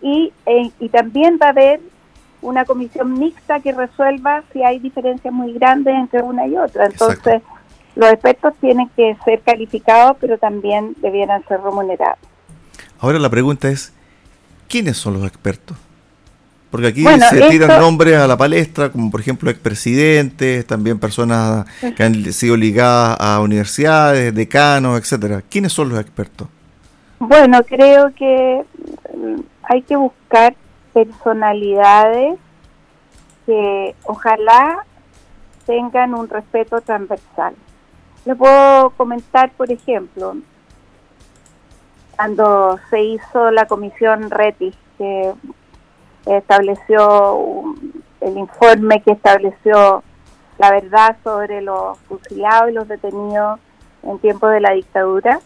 Y, 0.00 0.32
eh, 0.46 0.70
y 0.80 0.88
también 0.88 1.38
va 1.40 1.46
a 1.46 1.50
haber 1.50 1.80
una 2.42 2.64
comisión 2.64 3.14
mixta 3.14 3.60
que 3.60 3.72
resuelva 3.72 4.42
si 4.52 4.62
hay 4.62 4.78
diferencias 4.78 5.32
muy 5.32 5.52
grandes 5.52 5.94
entre 5.94 6.22
una 6.22 6.46
y 6.46 6.56
otra. 6.56 6.86
Entonces, 6.86 7.42
los 7.96 8.10
expertos 8.10 8.54
tienen 8.60 8.88
que 8.96 9.16
ser 9.24 9.40
calificados, 9.40 10.16
pero 10.20 10.38
también 10.38 10.94
debieran 10.98 11.44
ser 11.46 11.60
remunerados. 11.60 12.18
Ahora 12.98 13.18
la 13.18 13.30
pregunta 13.30 13.68
es, 13.68 13.92
¿quiénes 14.68 14.96
son 14.96 15.14
los 15.14 15.26
expertos? 15.26 15.76
Porque 16.70 16.88
aquí 16.88 17.04
se 17.30 17.40
tiran 17.50 17.80
nombres 17.80 18.16
a 18.16 18.26
la 18.26 18.36
palestra, 18.36 18.90
como 18.90 19.08
por 19.08 19.20
ejemplo 19.20 19.48
expresidentes, 19.48 20.66
también 20.66 20.98
personas 20.98 21.66
que 21.96 22.02
han 22.02 22.32
sido 22.32 22.56
ligadas 22.56 23.16
a 23.20 23.40
universidades, 23.40 24.34
decanos, 24.34 24.98
etcétera. 24.98 25.40
¿Quiénes 25.48 25.72
son 25.72 25.90
los 25.90 26.00
expertos? 26.00 26.48
Bueno, 27.20 27.62
creo 27.62 28.12
que 28.14 28.64
mm, 29.16 29.40
hay 29.62 29.82
que 29.82 29.94
buscar 29.94 30.56
personalidades 30.92 32.38
que 33.46 33.94
ojalá 34.04 34.84
tengan 35.66 36.14
un 36.14 36.28
respeto 36.28 36.80
transversal. 36.80 37.54
Le 38.24 38.34
puedo 38.34 38.90
comentar, 38.90 39.52
por 39.52 39.70
ejemplo, 39.70 40.36
cuando 42.16 42.78
se 42.90 43.02
hizo 43.02 43.50
la 43.50 43.66
comisión 43.66 44.30
RETI, 44.30 44.74
que 44.96 45.34
estableció 46.26 47.74
el 48.20 48.38
informe 48.38 49.02
que 49.02 49.12
estableció 49.12 50.02
la 50.58 50.70
verdad 50.70 51.16
sobre 51.22 51.60
los 51.60 51.98
fusilados 52.00 52.70
y 52.70 52.74
los 52.74 52.88
detenidos 52.88 53.60
en 54.02 54.18
tiempo 54.20 54.46
de 54.48 54.60
la 54.60 54.72
dictadura. 54.72 55.40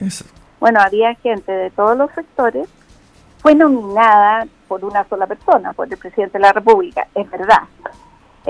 Bueno, 0.61 0.81
había 0.81 1.15
gente 1.17 1.51
de 1.51 1.71
todos 1.71 1.97
los 1.97 2.11
sectores. 2.13 2.69
Fue 3.39 3.55
nominada 3.55 4.47
por 4.67 4.85
una 4.85 5.05
sola 5.09 5.27
persona, 5.27 5.73
por 5.73 5.91
el 5.91 5.97
presidente 5.97 6.39
de 6.39 6.43
la 6.43 6.53
República, 6.53 7.07
es 7.15 7.31
verdad. 7.31 7.63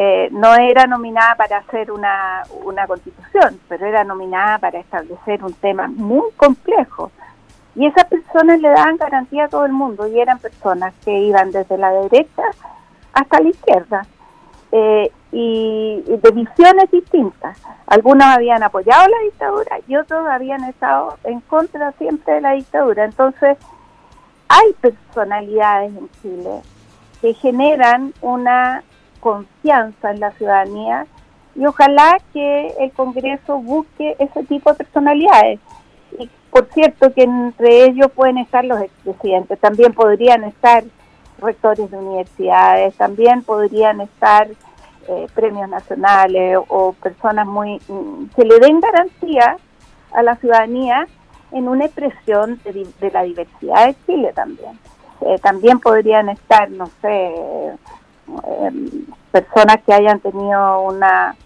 Eh, 0.00 0.28
no 0.30 0.54
era 0.54 0.86
nominada 0.86 1.34
para 1.34 1.58
hacer 1.58 1.90
una, 1.90 2.44
una 2.64 2.86
constitución, 2.86 3.58
pero 3.68 3.84
era 3.84 4.04
nominada 4.04 4.58
para 4.58 4.78
establecer 4.78 5.42
un 5.42 5.54
tema 5.54 5.88
muy 5.88 6.30
complejo 6.36 7.10
y 7.78 7.86
esas 7.86 8.06
personas 8.06 8.60
le 8.60 8.68
daban 8.68 8.96
garantía 8.96 9.44
a 9.44 9.48
todo 9.48 9.64
el 9.64 9.72
mundo 9.72 10.08
y 10.08 10.18
eran 10.18 10.40
personas 10.40 10.92
que 11.04 11.16
iban 11.16 11.52
desde 11.52 11.78
la 11.78 11.92
derecha 11.92 12.42
hasta 13.12 13.40
la 13.40 13.48
izquierda 13.48 14.06
eh, 14.72 15.12
y, 15.30 16.02
de 16.04 16.30
visiones 16.32 16.90
distintas. 16.90 17.56
Algunos 17.86 18.26
habían 18.26 18.64
apoyado 18.64 19.06
la 19.06 19.18
dictadura 19.20 19.78
y 19.86 19.94
otros 19.94 20.26
habían 20.26 20.64
estado 20.64 21.18
en 21.22 21.40
contra 21.42 21.92
siempre 21.92 22.34
de 22.34 22.40
la 22.40 22.52
dictadura. 22.52 23.04
Entonces, 23.04 23.56
hay 24.48 24.72
personalidades 24.80 25.92
en 25.96 26.10
Chile 26.20 26.62
que 27.20 27.34
generan 27.34 28.12
una 28.20 28.82
confianza 29.20 30.10
en 30.10 30.20
la 30.20 30.30
ciudadanía 30.32 31.06
y 31.54 31.66
ojalá 31.66 32.18
que 32.32 32.68
el 32.78 32.92
Congreso 32.92 33.58
busque 33.58 34.16
ese 34.18 34.44
tipo 34.44 34.70
de 34.70 34.76
personalidades. 34.76 35.60
Y 36.18 36.30
por 36.50 36.66
cierto, 36.72 37.12
que 37.12 37.24
entre 37.24 37.84
ellos 37.86 38.10
pueden 38.14 38.38
estar 38.38 38.64
los 38.64 38.80
expresidentes, 38.80 39.58
también 39.58 39.92
podrían 39.92 40.44
estar 40.44 40.84
rectores 41.40 41.90
de 41.90 41.96
universidades, 41.96 42.94
también 42.96 43.42
podrían 43.42 44.00
estar 44.00 44.48
eh, 45.08 45.26
premios 45.34 45.68
nacionales 45.68 46.58
o, 46.68 46.92
personas 46.92 47.46
muy 47.46 47.80
mm, 47.88 48.26
que 48.36 48.44
le 48.44 48.58
den 48.58 48.80
garantía 48.80 49.56
a 50.12 50.22
la 50.22 50.36
ciudadanía 50.36 51.08
en 51.52 51.68
una 51.68 51.86
expresión 51.86 52.60
de, 52.64 53.10
la 53.10 53.22
diversidad 53.22 53.86
de 53.86 53.96
Chile 54.06 54.32
también. 54.34 54.78
Eh, 55.22 55.38
también 55.42 55.80
podrían 55.80 56.28
estar, 56.28 56.70
no 56.70 56.86
sé, 57.00 57.34
em, 58.62 59.06
personas 59.30 59.78
que 59.84 59.92
hayan 59.92 60.20
tenido 60.20 60.82
una, 60.82 61.36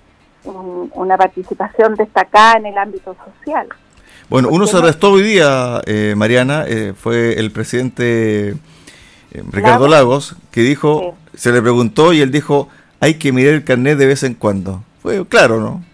una 0.45 1.17
participación 1.17 1.95
destacada 1.95 2.59
en 2.59 2.67
el 2.67 2.79
ámbito 2.79 3.17
social. 3.25 3.69
Bueno, 4.29 4.49
uno 4.51 4.67
se 4.67 4.79
arrestó 4.79 5.12
hoy 5.12 5.23
día, 5.23 5.83
eh, 5.87 6.15
Mariana, 6.17 6.65
eh, 6.67 6.95
fue 6.97 7.39
el 7.39 7.51
presidente 7.51 8.51
eh, 8.51 8.55
Ricardo 9.51 9.89
Lagos, 9.89 10.37
que 10.51 10.62
dijo, 10.62 11.15
se 11.35 11.53
le 11.53 11.61
preguntó 11.61 12.15
y 12.15 12.23
él 12.23 12.31
dijo, 12.31 12.69
hay 12.99 13.19
que 13.19 13.31
mirar 13.31 13.55
el 13.55 13.65
carnet 13.65 13.99
de 13.99 14.07
vez 14.07 14.23
en 14.23 14.35
cuando. 14.35 14.83
Fue 15.03 15.27
claro, 15.27 15.61
¿no? 15.61 15.85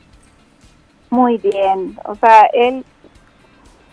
Muy 1.11 1.39
bien, 1.39 1.99
o 2.05 2.15
sea, 2.15 2.49
él, 2.53 2.85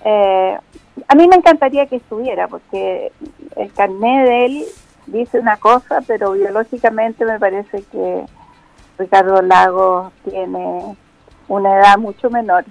a 0.04 1.16
mí 1.16 1.28
me 1.28 1.38
encantaría 1.38 1.88
que 1.88 1.96
estuviera, 1.96 2.48
porque 2.48 3.12
el 3.56 3.74
carnet 3.74 4.28
de 4.28 4.46
él 4.46 4.66
dice 5.08 5.40
una 5.40 5.58
cosa, 5.58 6.02
pero 6.06 6.34
biológicamente 6.34 7.26
me 7.26 7.40
parece 7.40 7.84
que 7.92 8.26
Ricardo 8.98 9.42
Lagos 9.42 10.12
tiene 10.30 10.96
una 11.48 11.80
edad 11.80 11.98
mucho 11.98 12.30
menor. 12.30 12.66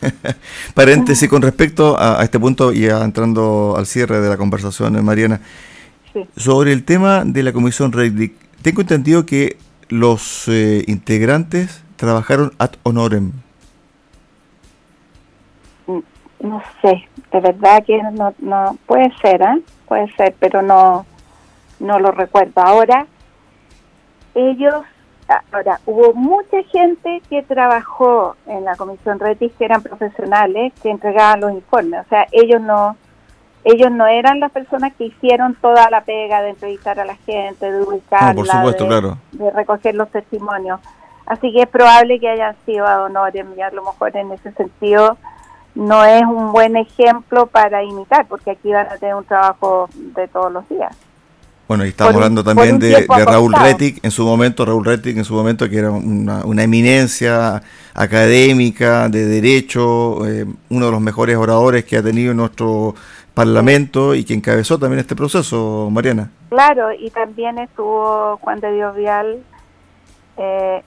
Paréntesis 0.74 1.28
con 1.28 1.42
respecto 1.42 1.96
a, 1.98 2.22
este 2.22 2.38
punto 2.38 2.72
y 2.72 2.86
entrando 2.86 3.74
al 3.76 3.86
cierre 3.86 4.20
de 4.20 4.28
la 4.28 4.36
conversación, 4.36 5.02
Mariana. 5.04 5.40
Sobre 6.36 6.72
el 6.72 6.84
tema 6.84 7.24
de 7.24 7.42
la 7.42 7.52
comisión 7.52 7.90
Reddick, 7.90 8.34
tengo 8.62 8.82
entendido 8.82 9.26
que 9.26 9.56
los 9.88 10.46
eh, 10.48 10.84
integrantes 10.86 11.82
trabajaron 11.96 12.52
ad 12.58 12.70
honorem. 12.84 13.32
Mm, 15.86 15.98
no 16.40 16.62
sé, 16.80 17.08
de 17.32 17.40
verdad 17.40 17.84
que 17.84 18.00
no, 18.12 18.32
no 18.38 18.78
puede 18.86 19.12
ser, 19.20 19.42
¿eh? 19.42 19.62
puede 19.88 20.10
ser, 20.14 20.34
pero 20.38 20.62
no 20.62 21.04
no 21.84 21.98
lo 21.98 22.10
recuerdo. 22.10 22.60
Ahora, 22.60 23.06
ellos, 24.34 24.84
ahora, 25.52 25.80
hubo 25.86 26.12
mucha 26.14 26.62
gente 26.64 27.22
que 27.28 27.42
trabajó 27.42 28.36
en 28.46 28.64
la 28.64 28.76
Comisión 28.76 29.20
Retis 29.20 29.52
que 29.58 29.64
eran 29.64 29.82
profesionales 29.82 30.72
que 30.82 30.90
entregaban 30.90 31.40
los 31.40 31.52
informes, 31.52 32.04
o 32.06 32.08
sea, 32.08 32.26
ellos 32.32 32.60
no 32.60 32.96
ellos 33.64 33.90
no 33.90 34.06
eran 34.06 34.40
las 34.40 34.52
personas 34.52 34.92
que 34.94 35.04
hicieron 35.06 35.54
toda 35.54 35.88
la 35.88 36.02
pega 36.02 36.42
de 36.42 36.50
entrevistar 36.50 37.00
a 37.00 37.06
la 37.06 37.16
gente, 37.16 37.72
de 37.72 37.82
ubicarla, 37.82 38.34
por 38.34 38.46
supuesto, 38.46 38.86
claro. 38.86 39.16
de 39.32 39.50
recoger 39.50 39.94
los 39.94 40.10
testimonios. 40.10 40.80
Así 41.24 41.50
que 41.50 41.62
es 41.62 41.68
probable 41.68 42.20
que 42.20 42.28
hayan 42.28 42.54
sido 42.66 42.86
a 42.86 43.04
honores 43.04 43.46
y 43.56 43.60
a 43.62 43.70
lo 43.70 43.82
mejor 43.82 44.14
en 44.16 44.32
ese 44.32 44.52
sentido 44.52 45.16
no 45.74 46.04
es 46.04 46.22
un 46.22 46.52
buen 46.52 46.76
ejemplo 46.76 47.46
para 47.46 47.82
imitar, 47.82 48.26
porque 48.26 48.52
aquí 48.52 48.70
van 48.70 48.86
a 48.86 48.98
tener 48.98 49.14
un 49.14 49.24
trabajo 49.24 49.88
de 49.94 50.28
todos 50.28 50.52
los 50.52 50.68
días. 50.68 50.94
Bueno, 51.66 51.86
y 51.86 51.88
estamos 51.88 52.14
hablando 52.14 52.44
también 52.44 52.78
de, 52.78 53.06
Raúl 53.08 53.54
Retic, 53.54 54.04
en 54.04 54.10
su 54.10 54.24
momento, 54.26 54.66
Raúl 54.66 54.84
Retic 54.84 55.16
en 55.16 55.24
su 55.24 55.32
momento, 55.32 55.68
que 55.68 55.78
era 55.78 55.90
una, 55.90 56.62
eminencia 56.62 57.62
académica, 57.94 59.08
de 59.08 59.24
derecho, 59.24 60.26
eh, 60.26 60.44
uno 60.68 60.86
de 60.86 60.92
los 60.92 61.00
mejores 61.00 61.36
oradores 61.36 61.84
que 61.84 61.96
ha 61.96 62.02
tenido 62.02 62.34
nuestro 62.34 62.94
Parlamento 63.32 64.14
y 64.14 64.24
que 64.24 64.34
encabezó 64.34 64.78
también 64.78 65.00
este 65.00 65.16
proceso, 65.16 65.88
Mariana. 65.90 66.30
Claro, 66.50 66.92
y 66.92 67.10
también 67.10 67.58
estuvo 67.58 68.36
Juan 68.42 68.60
de 68.60 68.72
Dios 68.72 68.94
Vial, 68.94 69.42
eh, 70.36 70.82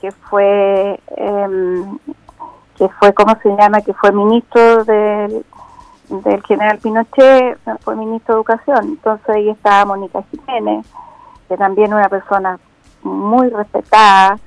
que 0.00 0.10
fue, 0.12 0.98
em, 1.16 1.98
que 2.78 2.88
fue, 2.98 3.12
¿cómo 3.12 3.36
se 3.42 3.50
llama? 3.50 3.82
Que 3.82 3.92
fue 3.92 4.12
ministro 4.12 4.84
del, 4.84 5.44
del 6.10 6.42
general 6.42 6.78
Pinochet, 6.78 7.58
fue 7.80 7.96
ministro 7.96 8.34
de 8.34 8.38
Educación. 8.40 8.84
Entonces 8.84 9.28
ahí 9.28 9.48
estaba 9.48 9.84
Mónica 9.84 10.22
Jiménez, 10.30 10.86
que 11.48 11.56
también 11.56 11.94
una 11.94 12.08
persona 12.08 12.58
muy 13.02 13.48
respetada. 13.48 14.38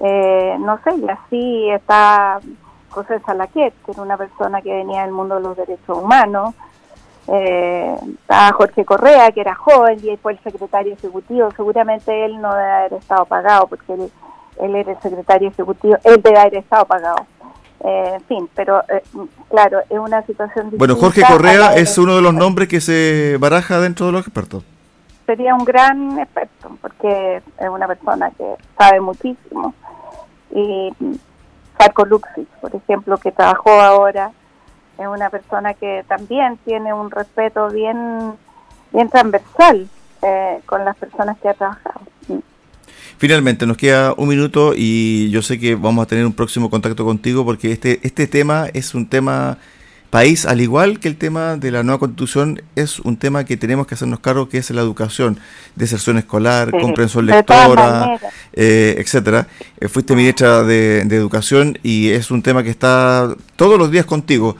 Eh, 0.00 0.56
no 0.58 0.78
sé, 0.82 0.96
y 0.96 1.08
así 1.08 1.70
está 1.70 2.40
José 2.90 3.20
Salaquet, 3.20 3.74
que 3.84 3.92
era 3.92 4.02
una 4.02 4.16
persona 4.16 4.60
que 4.62 4.74
venía 4.74 5.02
del 5.02 5.12
mundo 5.12 5.36
de 5.36 5.42
los 5.42 5.56
derechos 5.56 5.98
humanos 5.98 6.54
eh, 7.28 7.96
estaba 8.20 8.52
Jorge 8.52 8.84
Correa, 8.84 9.30
que 9.30 9.40
era 9.40 9.54
joven 9.54 9.98
y 10.02 10.16
fue 10.16 10.32
el 10.32 10.40
secretario 10.40 10.94
ejecutivo. 10.94 11.50
Seguramente 11.56 12.24
él 12.24 12.40
no 12.40 12.52
debe 12.54 12.70
haber 12.70 12.94
estado 12.94 13.24
pagado, 13.26 13.66
porque 13.68 13.92
él, 13.92 14.74
era 14.74 14.92
el 14.92 15.00
secretario 15.00 15.48
ejecutivo, 15.48 15.96
él 16.04 16.20
debe 16.20 16.38
haber 16.38 16.56
estado 16.56 16.84
pagado. 16.84 17.26
Eh, 17.84 18.12
en 18.14 18.20
fin, 18.22 18.48
pero 18.54 18.80
eh, 18.88 19.02
claro, 19.50 19.80
es 19.90 19.98
una 19.98 20.22
situación 20.22 20.70
Bueno, 20.72 20.94
Jorge 20.96 21.22
Correa 21.26 21.74
es 21.74 21.98
uno 21.98 22.14
de 22.14 22.22
los 22.22 22.32
nombres 22.32 22.68
que 22.68 22.80
se 22.80 23.36
baraja 23.40 23.80
dentro 23.80 24.06
de 24.06 24.12
los 24.12 24.22
expertos. 24.22 24.62
Sería 25.26 25.54
un 25.54 25.64
gran 25.64 26.18
experto, 26.18 26.76
porque 26.80 27.42
es 27.58 27.68
una 27.68 27.86
persona 27.86 28.30
que 28.30 28.54
sabe 28.78 29.00
muchísimo. 29.00 29.74
Y 30.54 30.92
Marco 31.78 32.04
Luxis, 32.04 32.46
por 32.60 32.74
ejemplo, 32.74 33.16
que 33.18 33.32
trabajó 33.32 33.70
ahora 33.80 34.32
es 34.98 35.06
una 35.06 35.30
persona 35.30 35.74
que 35.74 36.04
también 36.06 36.58
tiene 36.64 36.92
un 36.92 37.10
respeto 37.10 37.68
bien, 37.70 38.34
bien 38.92 39.08
transversal 39.08 39.88
eh, 40.22 40.60
con 40.66 40.84
las 40.84 40.96
personas 40.96 41.38
que 41.38 41.48
ha 41.48 41.54
trabajado. 41.54 41.91
Finalmente, 43.22 43.68
nos 43.68 43.76
queda 43.76 44.14
un 44.16 44.28
minuto 44.28 44.74
y 44.76 45.30
yo 45.30 45.42
sé 45.42 45.56
que 45.60 45.76
vamos 45.76 46.02
a 46.02 46.06
tener 46.08 46.26
un 46.26 46.32
próximo 46.32 46.68
contacto 46.70 47.04
contigo 47.04 47.44
porque 47.44 47.70
este, 47.70 48.00
este 48.02 48.26
tema 48.26 48.66
es 48.74 48.96
un 48.96 49.06
tema 49.06 49.58
país, 50.10 50.44
al 50.44 50.60
igual 50.60 50.98
que 50.98 51.06
el 51.06 51.16
tema 51.16 51.54
de 51.54 51.70
la 51.70 51.84
nueva 51.84 52.00
constitución, 52.00 52.62
es 52.74 52.98
un 52.98 53.16
tema 53.16 53.44
que 53.44 53.56
tenemos 53.56 53.86
que 53.86 53.94
hacernos 53.94 54.18
cargo, 54.18 54.48
que 54.48 54.58
es 54.58 54.68
la 54.72 54.80
educación, 54.80 55.38
deserción 55.76 56.18
escolar, 56.18 56.72
comprensión 56.72 57.26
lectora, 57.26 58.18
eh, 58.54 58.96
etcétera. 58.98 59.46
Eh, 59.78 59.86
fuiste 59.86 60.16
ministra 60.16 60.64
de, 60.64 61.04
de, 61.04 61.14
Educación 61.14 61.78
y 61.84 62.08
es 62.08 62.32
un 62.32 62.42
tema 62.42 62.64
que 62.64 62.70
está 62.70 63.36
todos 63.54 63.78
los 63.78 63.92
días 63.92 64.04
contigo. 64.04 64.56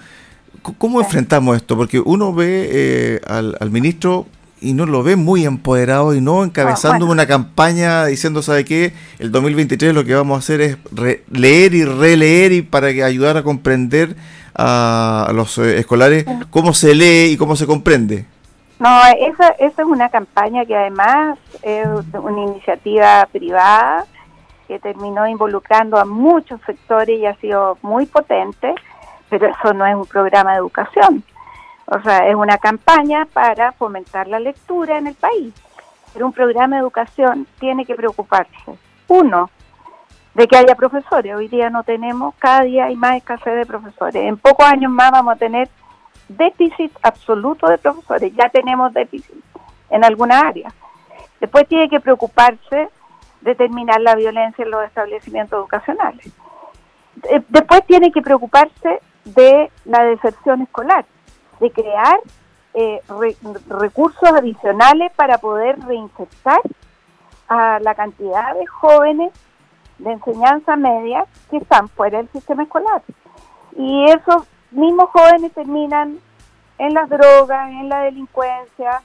¿Cómo 0.79 1.01
enfrentamos 1.01 1.57
esto? 1.57 1.77
Porque 1.77 1.99
uno 1.99 2.33
ve 2.33 2.69
eh, 2.71 3.21
al, 3.27 3.73
ministro 3.73 4.29
y 4.63 4.73
no 4.75 4.87
lo 4.87 5.03
ve 5.03 5.17
muy 5.17 5.45
empoderado 5.45 6.15
y 6.15 6.21
no 6.21 6.45
encabezando 6.45 7.07
ah, 7.07 7.11
una 7.11 7.27
campaña 7.27 8.07
diciendo, 8.07 8.43
¿sabe 8.43 8.65
qué? 8.65 8.93
El 9.19 9.33
2023 9.33 9.95
lo 9.95 10.05
que 10.05 10.15
vamos 10.15 10.37
a 10.37 10.39
hacer 10.39 10.61
es 10.61 10.79
leer 11.31 11.75
y 11.75 11.85
releer 11.85 12.53
y 12.53 12.63
para 12.63 12.93
que 12.93 13.03
ayudar 13.03 13.37
a 13.37 13.43
comprender 13.43 14.17
a, 14.55 15.31
los 15.35 15.59
eh, 15.59 15.79
escolares 15.79 16.25
cómo 16.51 16.73
se 16.73 16.95
lee 16.95 17.33
y 17.33 17.37
cómo 17.37 17.57
se 17.57 17.67
comprende. 17.67 18.27
No, 18.79 19.01
esa, 19.19 19.49
esa 19.59 19.83
es 19.83 19.89
una 19.89 20.09
campaña 20.09 20.65
que 20.65 20.77
además 20.77 21.39
es 21.63 21.87
una 22.15 22.43
iniciativa 22.43 23.29
privada 23.31 24.05
que 24.69 24.79
terminó 24.79 25.29
involucrando 25.29 25.99
a 25.99 26.05
muchos 26.05 26.61
sectores 26.67 27.19
y 27.19 27.27
ha 27.27 27.35
sido 27.37 27.79
muy 27.83 28.07
potente 28.07 28.75
pero 29.33 29.47
eso 29.47 29.73
no 29.73 29.87
es 29.87 29.95
un 29.95 30.05
programa 30.05 30.53
de 30.53 30.59
educación. 30.59 31.25
O 31.87 32.01
sea, 32.01 32.29
es 32.29 32.35
una 32.35 32.59
campaña 32.59 33.27
para 33.33 33.73
fomentar 33.73 34.29
la 34.29 34.41
lectura 34.41 34.99
en 34.99 35.09
el 35.09 35.15
país. 35.15 35.53
Pero 36.13 36.27
un 36.27 36.33
programa 36.33 36.77
de 36.77 36.83
educación 36.83 37.47
tiene 37.59 37.87
que 37.87 37.95
preocuparse, 37.95 38.79
uno, 39.09 39.51
de 40.35 40.47
que 40.47 40.57
haya 40.57 40.75
profesores. 40.75 41.35
Hoy 41.35 41.49
día 41.49 41.71
no 41.71 41.83
tenemos, 41.85 42.35
cada 42.39 42.63
día 42.63 42.87
hay 42.87 42.97
más 42.97 43.17
escasez 43.17 43.55
de 43.55 43.67
profesores. 43.67 44.23
En 44.23 44.37
pocos 44.37 44.67
años 44.67 44.91
más 44.91 45.11
vamos 45.11 45.35
a 45.35 45.39
tener 45.39 45.69
déficit 46.29 46.93
absoluto 47.03 47.67
de 47.69 47.79
profesores. 47.79 48.33
Ya 48.35 48.49
tenemos 48.49 48.93
déficit 48.93 49.43
en 49.91 50.05
alguna 50.05 50.41
área. 50.41 50.73
Después 51.41 51.67
tiene 51.69 51.89
que 51.89 52.01
preocuparse 52.01 52.89
de 53.41 53.55
terminar 53.55 54.01
la 54.01 54.15
violencia 54.15 54.65
en 54.65 54.71
los 54.71 54.85
establecimientos 54.85 55.59
educacionales. 55.59 56.27
Eh, 57.25 57.43
después 57.49 57.85
tiene 57.87 58.11
que 58.11 58.23
preocuparse 58.23 59.01
de 59.25 59.71
la 59.85 60.05
deserción 60.05 60.63
escolar, 60.63 61.05
de 61.63 61.71
crear 61.71 62.21
eh, 62.75 63.01
recursos 63.69 64.29
adicionales 64.29 65.13
para 65.15 65.39
poder 65.39 65.79
reinsertar 65.81 66.61
a 67.49 67.79
la 67.81 67.95
cantidad 67.95 68.55
de 68.55 68.67
jóvenes 68.67 69.33
de 69.99 70.13
enseñanza 70.13 70.75
media 70.75 71.25
que 71.51 71.59
están 71.59 71.89
fuera 71.89 72.19
del 72.19 72.29
sistema 72.31 72.65
escolar. 72.65 73.03
Y 73.77 74.05
esos 74.11 74.45
mismos 74.73 75.11
jóvenes 75.11 75.53
terminan 75.53 76.19
en 76.79 76.95
las 76.95 77.09
drogas, 77.09 77.69
en 77.69 77.89
la 77.89 78.01
delincuencia, 78.01 79.01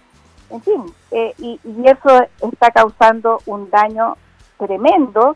en 0.50 0.62
fin, 0.62 0.84
eh, 1.12 1.34
y, 1.38 1.60
y, 1.63 1.88
eso 1.88 2.26
está 2.52 2.72
causando 2.72 3.39
un 3.46 3.70
daño 3.70 4.15
tremendo 4.58 5.36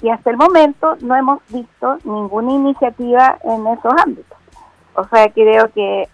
y 0.00 0.08
hasta 0.08 0.30
el 0.30 0.36
momento 0.36 0.96
no 1.00 1.16
hemos 1.16 1.40
visto 1.48 1.98
ninguna 2.04 2.52
iniciativa 2.52 3.38
en 3.42 3.66
esos 3.66 3.92
ámbitos. 3.98 4.38
O 4.96 5.04
sea, 5.08 5.28
creo 5.30 5.70
que 5.72 6.08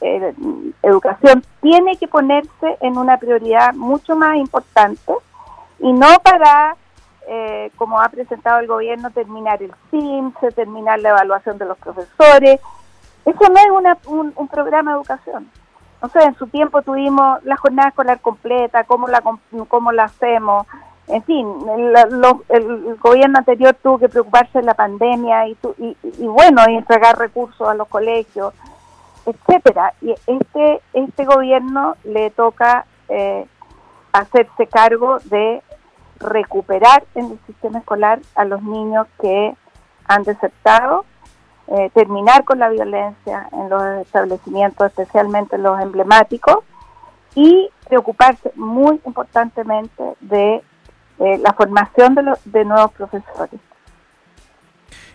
eh, 0.00 0.34
educación 0.82 1.44
tiene 1.60 1.96
que 1.96 2.08
ponerse 2.08 2.78
en 2.80 2.96
una 2.96 3.18
prioridad 3.18 3.74
mucho 3.74 4.16
más 4.16 4.36
importante 4.36 5.12
y 5.78 5.92
no 5.92 6.08
para, 6.22 6.76
eh, 7.28 7.70
como 7.76 8.00
ha 8.00 8.08
presentado 8.08 8.60
el 8.60 8.66
gobierno, 8.66 9.10
terminar 9.10 9.62
el 9.62 9.72
CIMSE, 9.90 10.52
terminar 10.52 11.00
la 11.00 11.10
evaluación 11.10 11.58
de 11.58 11.66
los 11.66 11.76
profesores. 11.76 12.60
Eso 13.24 13.48
no 13.48 13.58
es 13.58 13.70
una, 13.70 13.98
un, 14.06 14.32
un, 14.34 14.48
programa 14.48 14.92
de 14.92 14.96
educación. 14.96 15.50
No 16.00 16.08
sé, 16.08 16.22
en 16.22 16.34
su 16.36 16.46
tiempo 16.46 16.82
tuvimos 16.82 17.44
la 17.44 17.56
jornada 17.56 17.90
escolar 17.90 18.20
completa, 18.20 18.84
cómo 18.84 19.08
la, 19.08 19.22
cómo 19.68 19.92
la 19.92 20.04
hacemos, 20.04 20.66
en 21.08 21.22
fin, 21.24 21.46
el, 22.48 22.96
gobierno 23.00 23.38
anterior 23.38 23.76
tuvo 23.82 23.98
que 23.98 24.08
preocuparse 24.08 24.60
de 24.60 24.64
la 24.64 24.74
pandemia 24.74 25.48
y, 25.48 25.56
y, 25.78 26.26
bueno, 26.26 26.62
y 26.68 26.76
entregar 26.76 27.18
recursos 27.18 27.68
a 27.68 27.74
los 27.74 27.88
colegios, 27.88 28.54
etcétera. 29.26 29.94
Y 30.00 30.14
este 30.26 30.80
este 30.92 31.24
gobierno 31.24 31.96
le 32.04 32.30
toca 32.30 32.86
eh, 33.08 33.46
hacerse 34.12 34.66
cargo 34.66 35.18
de 35.24 35.62
recuperar 36.20 37.04
en 37.14 37.32
el 37.32 37.38
sistema 37.46 37.80
escolar 37.80 38.20
a 38.34 38.44
los 38.44 38.62
niños 38.62 39.06
que 39.20 39.54
han 40.06 40.22
desertado, 40.22 41.04
eh, 41.68 41.90
terminar 41.94 42.44
con 42.44 42.58
la 42.58 42.68
violencia 42.68 43.48
en 43.52 43.68
los 43.68 43.82
establecimientos, 44.00 44.86
especialmente 44.86 45.58
los 45.58 45.80
emblemáticos, 45.80 46.58
y 47.34 47.70
preocuparse 47.88 48.52
muy 48.56 49.00
importantemente 49.04 50.02
de 50.20 50.62
eh, 51.24 51.38
la 51.42 51.52
formación 51.52 52.14
de, 52.14 52.22
de 52.44 52.64
nuevos 52.64 52.92
profesores. 52.92 53.60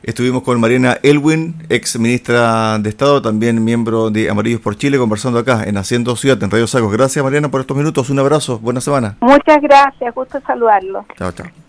Estuvimos 0.04 0.44
con 0.44 0.60
Mariana 0.62 0.98
Elwin, 1.04 1.56
ex 1.70 2.00
ministra 2.00 2.78
de 2.80 2.90
Estado, 2.90 3.22
también 3.22 3.64
miembro 3.64 4.10
de 4.10 4.30
Amarillos 4.30 4.62
por 4.62 4.78
Chile, 4.78 4.98
conversando 4.98 5.40
acá 5.40 5.64
en 5.66 5.76
Haciendo 5.76 6.16
Ciudad, 6.16 6.42
en 6.42 6.52
Radio 6.52 6.68
Sacos. 6.68 6.94
Gracias 6.94 7.24
Mariana 7.24 7.50
por 7.50 7.62
estos 7.62 7.76
minutos, 7.76 8.10
un 8.10 8.20
abrazo, 8.20 8.60
buena 8.60 8.80
semana. 8.80 9.18
Muchas 9.20 9.62
gracias, 9.62 10.14
gusto 10.14 10.40
saludarlo. 10.46 11.06
Chao, 11.18 11.32
chao. 11.32 11.67